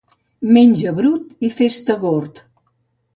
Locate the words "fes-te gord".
1.57-2.41